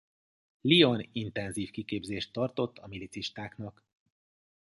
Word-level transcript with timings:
Lyon 0.61 1.09
intenzív 1.11 1.69
kiképzést 1.69 2.31
tartott 2.33 2.77
a 2.77 2.87
milicistáknak. 2.87 3.83